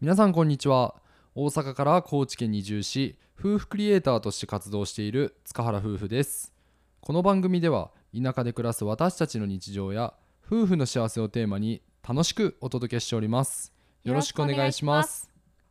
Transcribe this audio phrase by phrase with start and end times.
[0.00, 0.94] 皆さんこんにちは。
[1.34, 6.52] 大阪から高知県に移住し夫婦クリエイターとして活動している塚原夫婦です。
[7.00, 10.14] この番組では田舎で暮らす私たちの日常や
[10.46, 13.72] 夫婦の幸せをテーマに楽しくお届けしております。
[14.04, 15.28] よろしくお願いします。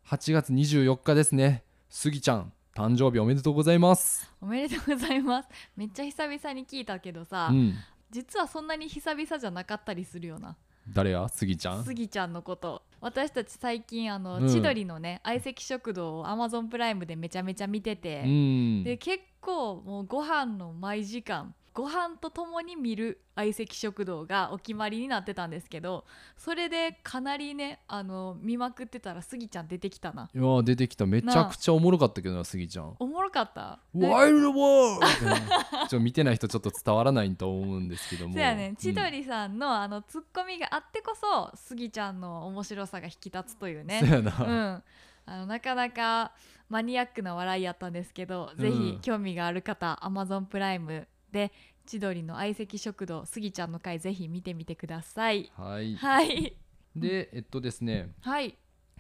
[0.10, 1.64] 8月24日ですね。
[1.88, 4.30] スギちゃん誕生日おめでとうございます。
[4.42, 5.48] おめでとうございます。
[5.78, 7.76] めっちゃ久々に聞いたけどさ、うん。
[8.12, 10.58] 実はそんなに久々じゃなかったりするよな。
[10.90, 11.30] 誰や？
[11.30, 11.86] スギちゃん？
[11.86, 14.50] スギちゃんのこと私たち最近あの、うん。
[14.50, 18.84] 千鳥のね相席食堂をアマゾンプライムでめちゃめちゃ見てて、うん。
[18.84, 26.06] で結構もうご飯の毎時間ご飯とともに見る相席食堂がお決まりになってたんですけど
[26.36, 30.28] それでかなりねあの見まくってたらスギちゃん出てきたな。
[30.34, 31.06] いやー出てきた。
[31.06, 32.96] めちゃくちゃおもろかったけどなスギちゃん。
[32.98, 33.78] おもろかった。
[33.94, 38.34] ワイルドボーイ ちょっと見てない人ちょっと伝わらないと思うんですけども。
[38.34, 38.72] そうやね。
[38.72, 38.76] ん。
[38.76, 44.00] 千鳥さんのあのツッコミがあってこそスギちゃんの面白さが引き立つというね。
[44.00, 44.84] そうやな、うん、
[45.28, 46.32] あのなかなか
[46.70, 48.60] マニアックな笑いやったんですけど、うん。
[48.60, 51.52] ぜひ興味がある方 Amazon プライムで
[51.86, 55.52] 千鳥の相席食堂スギちゃんの回ぜひ見てみてください。
[55.56, 55.96] はい。
[55.96, 56.56] はい。
[56.96, 58.58] でえっとですねはい。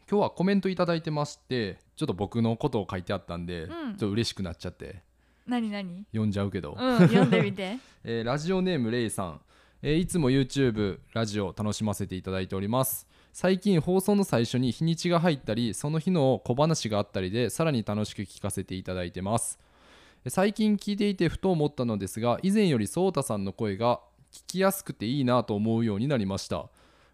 [0.09, 3.69] 今日はコメントいただいてましてちょっと僕のことを書いてあったんで、うん。
[3.69, 5.01] ちょっと嬉しくなっちゃって。
[5.45, 6.05] 何何？
[6.11, 7.77] 読んじゃうけど、うん読んでみて。
[8.03, 9.41] えーラジオネームレイさん、
[9.81, 13.07] えーいつも YouTube ラジオ楽しませていただいております。
[13.33, 19.59] 最近放送の最初に日にちが入ったりその日の小話があったりでさらに楽しく聞かせていただいてます。
[19.59, 19.66] えー
[20.29, 26.69] 最近聞いていてふと思ったのですが以前よりソータさんの声が聞きやすくていいなと思うようになりました。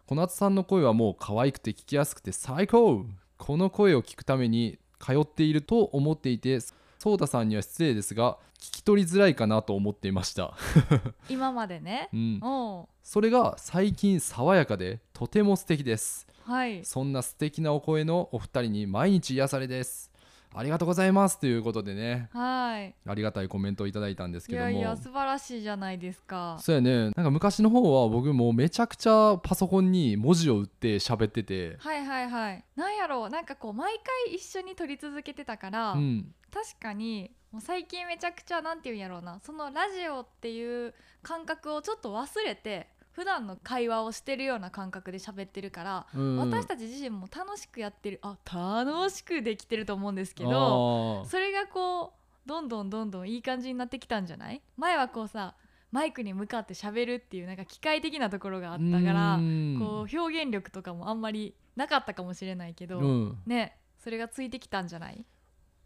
[0.06, 3.06] 小夏さんの声はもう可愛くて聞きやすくて最高！
[3.38, 10.54] この声を聞くために通っていると思っていてソータさんには失礼ですが聞き取りづらいかなと思っていました。
[11.28, 12.08] 今までね。
[12.12, 16.26] うん、おそれが最近爽やかでとても素敵です。
[16.46, 16.84] うはい。
[16.84, 20.10] そんな素敵なお声のお二人に毎日癒されです
[20.56, 22.28] ありがとうございますということでね。
[22.32, 22.94] はい。
[23.06, 24.70] ありがたいコメントをいただいたんですいけども。
[24.70, 26.56] やいや素晴らしいじゃないですか。
[26.60, 27.10] そうやね。
[27.10, 31.76] なんか昔の方は僕もうめちゃくちゃパソコンに文字を打って喋ってて。
[31.78, 32.64] はいはいはい。
[32.76, 33.30] なんやろう。
[33.30, 33.94] なんかこう毎
[34.26, 36.32] 回一緒に撮り続けてたから、うん。
[36.52, 39.40] 確かにもう最近めちゃくちゃなんていうんやろうな。
[39.40, 46.36] そのラジオっていう感覚をちょっと忘れて普段の会話をしてるような感覚で喋ってるから、うん。
[46.38, 52.12] 私たち自身も楽しくやってるあ楽しくできてると思うんですけどそれがこ
[52.46, 54.60] うどんどんどんどんいい感じになってきたんじゃない？
[54.76, 55.54] 前はこうさ
[55.92, 59.76] マイクに向かって喋るっていうなんか機械的なところがあったからうん。
[59.78, 63.38] こう表現力とかもあんまりなかったかもしれないけど、うん。
[63.46, 65.24] ねそれがついてきたんじゃない？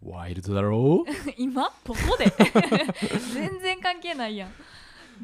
[0.03, 1.11] ワイルドだろう？
[1.37, 1.71] 今？
[1.87, 2.33] ここで？
[3.35, 4.51] 全然関係ないやん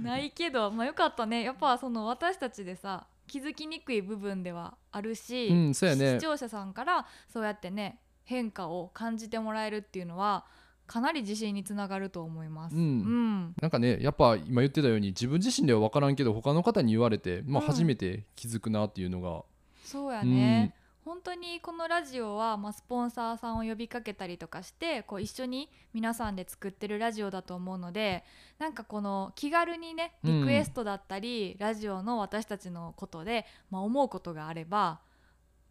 [0.03, 1.43] ないけどまあよかったね。
[1.43, 6.15] やっぱその私たちでさ気づきにくい部分ではあるし、うんそうやね。
[6.15, 10.45] 視聴者さんからそうやってね変化を感じてもらえるっていうのは
[10.87, 12.77] かなり自信につながると思います。
[12.77, 12.83] うん。
[12.83, 13.55] うん。
[13.61, 17.69] なんかねやっぱ今言ってたように自分自身では分からんけど他の方に言われて、まあ、うん。
[17.69, 19.45] 初めて気づくなっていうのが、
[19.85, 28.25] そうやね、本当にこのラジオは、まあ、スポンサーさんを呼びかけたりとかしてこう一緒に皆さんで作ってるラジオだと思うので
[28.59, 35.01] なんかこの気軽にねリクエストだったり、ラジオの私たちのことで、まあ、思うことがあれば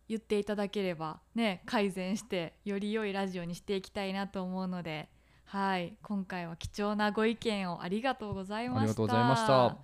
[0.07, 5.09] 言っていただければね改善してより良いラジオにしていきたいなと思うので。
[5.45, 5.93] はい。
[6.01, 8.79] 今回は貴重なご意見をありがとうございました。
[8.79, 9.77] ありがとうございました。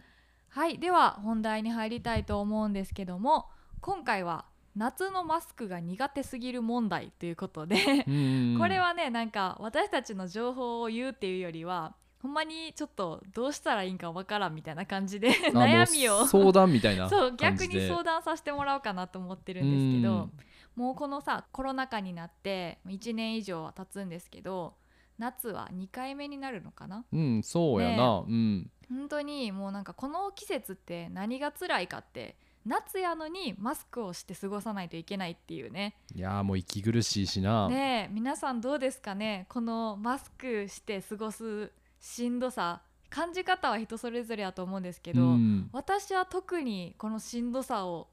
[0.47, 0.79] はい。
[0.79, 3.45] では本題に入りたいと思うんですけども
[3.79, 4.45] 今回は
[4.79, 7.75] 夏のマスクが苦手すぎる問題ということで、
[8.07, 16.25] うんこれはねなんか私たちの情報を言うっていうよりはほんまにちょっとどうしたらいいんかわからんみたいな感じで 悩みを。
[16.25, 24.75] 相談みたいなそう逆に相談させてもらおうかなと思ってるんですけどうんもうこのさコロナ禍になって1年以上は経つんですけど
[25.17, 27.03] 夏は2回目になるのかな？
[27.11, 28.71] うんそうやな、うん。
[28.87, 35.95] 本当にもうなんかこの季節って何が辛いかって夏やのにマスクをして過ごさないといけないっていうね。
[36.13, 39.45] いやーもう息苦しいしな、ねえ皆さんどうですかね？
[39.49, 42.81] このマスクして過ごすしんどさ。
[43.11, 45.67] 感じ方は人それぞれやと思うんですけど、うん。
[45.73, 48.07] 私は特にこのしんどさを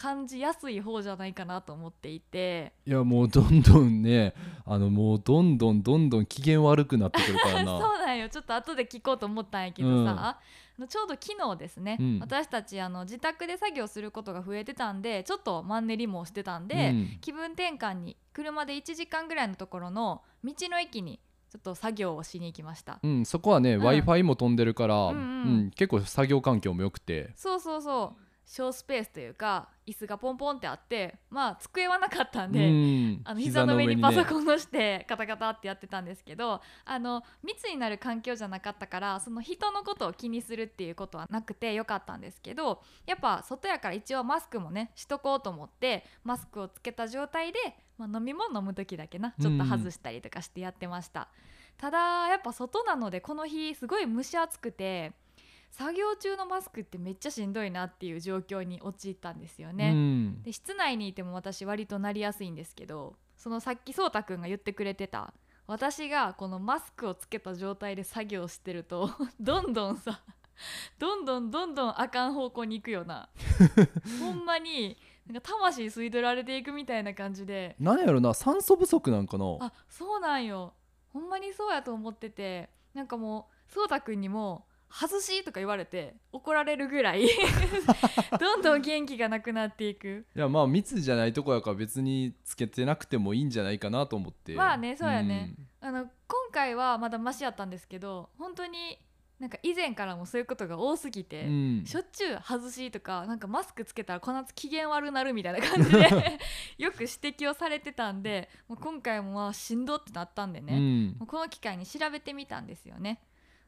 [0.00, 2.72] 感じやすい方じゃないかなと思っていて。
[2.86, 4.32] いやもうどんどんね
[4.64, 8.28] あのもうどんどんどんどん機嫌悪くなってくるから そうななんよ。
[8.30, 10.40] ちょっと後で聞こうと思ったんやけどさ、あ
[10.78, 12.18] のちょうど昨日ですね、うん。
[12.18, 17.18] 私たちあの自宅で作業することが増えてたんでちょっとマンネリもしてたんで、うん。
[17.20, 21.20] 気分転換に車で1時間ぐらいのところの道の駅に
[21.50, 23.00] ちょっと作業をしに行きました。
[23.02, 23.78] うん、そこはね、ん。
[23.80, 25.22] w i f i も飛んでるから、うんうん。
[25.22, 27.32] うん結構作業環境も良くて。
[27.36, 33.20] そうそうそう小スペースというか椅子がポンポンってあってまあ机はなかったんで、うん。
[33.22, 47.58] あの膝の上にパソンコンのしてカタカタってやってたんですけどあの密になる環境じゃなかったからその人のことを気にするっていうことはなくてよかったんですけどやっぱ外やから一応マスクもねしとこうと思ってマスクをつけた状態で、
[47.98, 51.28] まあ、飲み物飲む時だけなちょっと外したりとかしてやってました、
[51.78, 51.98] ただ
[52.28, 55.12] やっぱ外なのでこの日すごい蒸し暑くて
[55.70, 59.90] 作業中のマスクってめっちゃしんどいなっていう状況に陥ったんですよね。
[59.90, 60.42] うん。
[60.42, 65.32] で室内にいても私割となりやすいんですけどそのさっきそうたくんが言ってくれてた
[65.66, 70.20] 私がこのマスクをつけた状態で作業してると どんどんさ
[70.98, 73.30] どんどんどんどんあかん方向に行くよな
[74.20, 77.76] ほんまになんか魂吸い取られていくみたいな感じで。
[77.78, 79.44] なんやろな酸素不足なんかな？
[79.60, 80.74] あそうなんよ。
[81.12, 87.26] ほんまにそうやと思っててなんかもうそうたくんにも「外し!」とか言われて怒られるぐらい
[88.38, 90.26] どんどん元気がなくなっていく。
[90.34, 94.54] いやまあ密じゃないとこやから別につけてなくてもいいんじゃないかなと思って。
[94.54, 95.54] まあねそうやね。
[95.80, 96.10] あの今
[96.52, 98.98] 回はまだマシやったんですけど本当に
[99.40, 105.98] なんか以前からもそういうことが多すぎて、うん、しょっちゅう外しとかなんかマスクつけたらこの夏機嫌悪なるみたいな感じで
[106.76, 111.16] よく指摘をされてたんでもう今回もまあしんどってなったんでね、うん。
[111.18, 113.22] もうこの機会に調べてみたんですよね。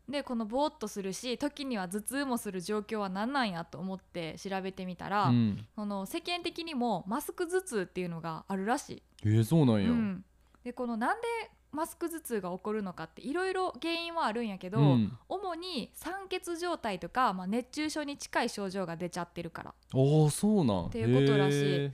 [0.08, 5.66] でこのぼーっとするし時には頭痛もする状況は何なんやと思って調べてみたら、うん。
[5.76, 9.02] この世間的にもマスク頭痛っていうのがあるらしい。
[9.24, 10.24] えー、そうなんや、うん、
[10.64, 11.26] でこのなんで
[11.70, 15.16] マスク頭痛が起こるのかっていろいろ原因はあるんやけど、うん。
[15.28, 19.70] 主に酸欠状態とか、まあ、熱中症に近い症状が出ちゃってるから。
[19.70, 20.86] ああそうなん。
[20.86, 21.58] っていうことらしい。
[21.78, 21.92] 例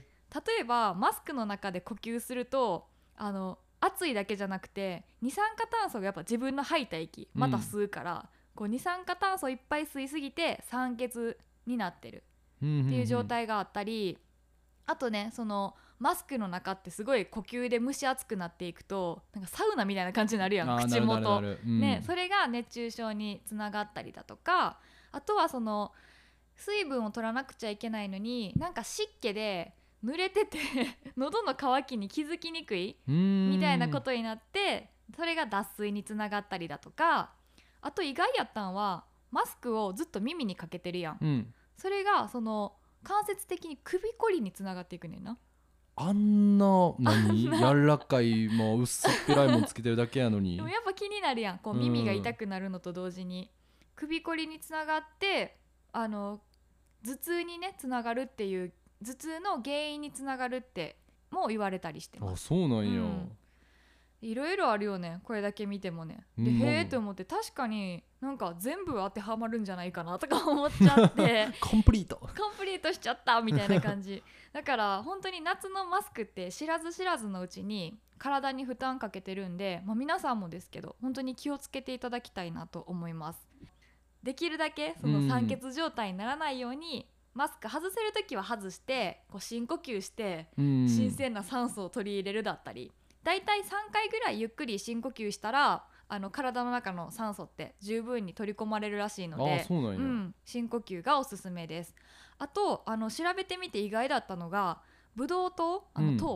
[0.61, 12.23] えばマスクの中で呼吸するとあの暑いだけじゃなくて二酸化炭素がやっぱ自分の吐いた息また吸うから、こう二酸化炭素いっぱい吸いすぎて酸欠になってる。
[12.61, 12.85] うんうんうん。
[12.87, 14.17] っていう状態があったり、
[14.85, 21.39] あとねそのマスクの中ってすごい呼吸で蒸し暑くなっていくとなんかサウナみたいな感じになるやん口元。
[21.39, 21.79] うん。
[21.79, 24.79] ね、それが熱中症につながったりだとか
[25.11, 25.91] あとはその
[26.55, 29.73] 水分を取らなくちゃいけないのになんか湿気で
[30.03, 30.57] 濡れてて
[31.17, 37.33] 喉の渇きに気づきにくいみみたいなことになってそれが脱水につながったりだとか
[37.81, 41.17] あと意外やったんはマスクをずっと耳にかけてるやん。
[41.21, 41.53] うん。
[41.77, 45.37] それがその間接的に首こりにつながっていくねんな。
[45.95, 47.43] あんな何？
[47.43, 50.55] 柔らかいもう薄っぺらいもんつけてるだけやのに。
[50.55, 51.59] でもやっぱ気になるやん。
[51.59, 51.79] こううん。
[51.79, 53.51] 耳が痛くなるのと同時に、
[53.95, 55.57] 首こりにつながって
[55.91, 56.41] あの
[57.05, 58.73] 頭痛にねつながるっていう
[59.03, 60.97] 頭痛の原因につながるって
[61.31, 63.31] も言われたりしてまあすそうなんや、うん。
[64.21, 65.21] いろいろあるよね。
[65.23, 66.25] これだけ見てもね。
[66.37, 66.61] で、うん。
[66.61, 71.47] へえって思って確かになんか全部当てはまるんじゃないかなとか思っちゃって。
[71.61, 72.17] コンプリート。
[72.17, 74.21] コンプリートしちゃったみたいな感じ。
[74.51, 83.47] だから本当に夏のマスクって知らず知らずのうちに体に負担かけてるんで、まあ、皆さんもですけど本当に気をつけていただきたいなと思います。
[84.21, 90.87] できるだけその酸欠状態にならないように、マスク外せる時は外してこう深呼吸してうん。
[90.89, 92.91] 新鮮な酸素を取り入れるだったり、
[93.23, 101.93] だいたい3回ぐらいゆっくり深呼吸したらあの体の中の酸素って十分に取り込まれるらしいのでうなん深呼吸がおすすめです。
[102.39, 104.79] あとあの調べてみて意外だったのが
[105.15, 106.17] ブドウ糖あうん。
[106.17, 106.27] の糖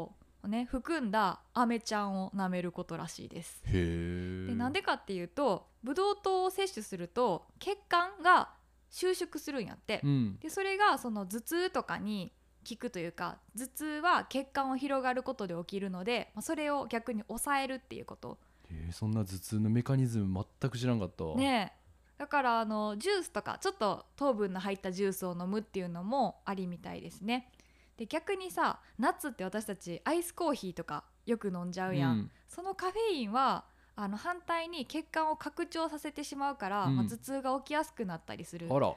[0.43, 3.63] をね、含んだアメちゃんを舐めることらしいです。
[3.65, 8.49] でなんでかっていうとブドウ糖を摂取すると血管が
[8.93, 10.37] 収縮するんやって、うん。
[10.39, 12.31] でそれがその頭痛とかに
[12.69, 18.37] 効くというか頭痛は血管を広がることで起きるので、まあ、それを逆に抑えるっていうこと。
[18.69, 21.35] へえそんな頭痛のメカニズム全く知らんかったわ。
[21.35, 21.83] ねえ。
[22.19, 27.49] だからあのジュースとかちょっと糖分の入ったジュースを飲むっていうのもありみたいですね。
[27.97, 32.31] で逆にさ夏って私たちアイスコーヒーとかよく飲んじゃうやん、うん。
[32.47, 36.95] そのカフェインはあの反対に血管を拡張させてしまうから、うん。
[36.95, 38.67] まあ頭痛が起きやすくなったりする。
[38.67, 38.95] っ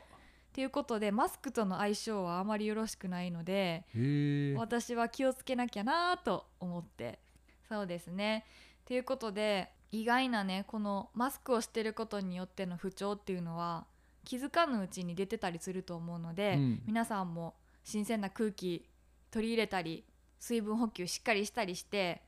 [0.57, 3.85] ていうことでマスクとの相性はあまりよろしくないので
[4.57, 7.19] 私は気をつけなきゃなと思って。
[7.69, 8.47] そうですね。
[8.87, 13.87] ということで意外なねこのマスクをしてることによっての不調っていうのは
[14.25, 16.83] 気づかぬうちに出てたりすると思うので、うん。
[16.87, 18.89] 皆さんも新鮮な空気
[19.31, 20.05] 取り入れたり
[20.41, 22.23] 水分補給しっかりしたりして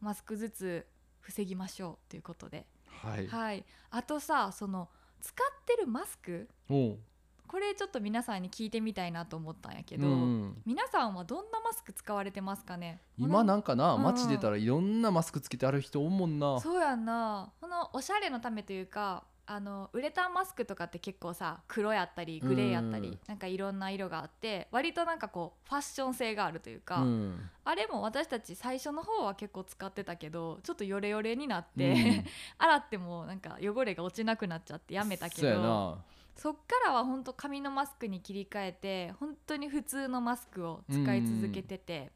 [0.00, 0.86] マスク頭痛
[1.24, 2.66] 防ぎましょうということで、
[3.02, 3.26] はい。
[3.26, 4.88] はい、あとさその
[5.20, 10.16] 使ってるマスクこれちょっと皆さんに聞いてみたいなと思ったんやけど、うんう
[10.46, 10.62] ん。
[10.66, 13.00] 皆さんはどんなマスク使われてますかね？
[13.16, 14.02] 今なんかなうん。
[14.02, 16.60] 街出たらいろんなマスクつけてある人おんもんな。
[16.60, 17.52] そうやんな。
[17.60, 27.50] このおしゃれのためというかあのウレタンマスクとかって結構さ黒やったりグレーやったり、うんなんかいろんな色があって割となんかこうファッション性があるというか、うん。
[27.64, 32.24] あれも私たち最初の方は結構使ってたけどちょっとヨレヨレになって、うん。
[32.58, 36.04] 洗ってもなんか汚れが落ちなくなっちゃってやめたけどな。
[36.36, 42.10] そっからは本当紙のマスクに切り替えて本当に普通のマスクを使い続けてて、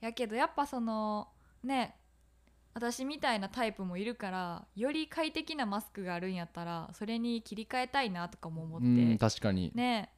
[0.00, 1.28] やけどやっぱその
[1.62, 1.96] ね
[2.74, 9.72] 私みたいなタイプもいるからより快適なマスクがあるんやったらそれに切り替えたいなとかも思って、うん確かに。
[9.74, 10.10] ね。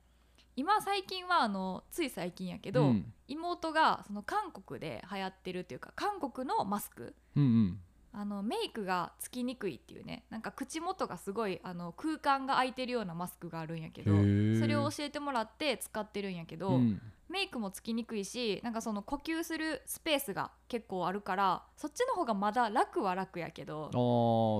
[0.54, 3.12] 今最近はあのつい最近やけど、うん。
[3.28, 7.78] 妹がその韓国で流行ってるっていうか韓国のマスクうんうん。
[8.14, 10.24] あのメイクがつきにくいっていうね。
[10.28, 23.90] なんか口元がすごいあの空間が空いてるようなマスクがあるんやけどそれを教えてもらって使ってるんやけど、うんメイクもつきにくいしなんかその呼吸するスペースが結構あるからそっちの方がまだ楽は楽やけどああ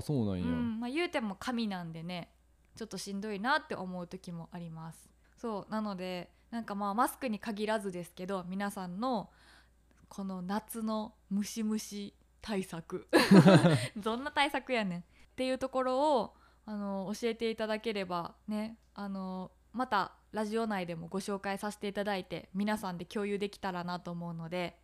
[0.06, 2.30] そうなんや、うんまあ、言うても紙なんでね
[2.76, 5.10] ちょっとしんどいなって思う時もあります。
[5.36, 9.30] そうなのでなんかまあマスクに限らずですけど皆さんの
[10.08, 13.08] この夏のムシムシ対策。
[13.96, 15.00] どんな対策やねん。
[15.00, 15.04] っ
[15.36, 24.78] ていうところをあの教えていただければねあのまたラジオ内でもご紹介させていただいて皆さんで共有できたらなと思うので。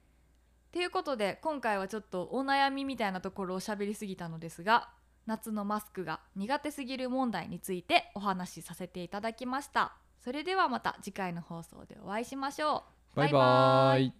[0.70, 4.90] ということで今回はちょっとお悩みみたいなところを喋りすぎたのですが
[5.26, 9.96] 夏のマスクが苦手すぎる問題についてお話しさせていただきました。
[10.20, 13.16] それではまた次回の放送でお会いしましょう。
[13.16, 14.12] バイバイ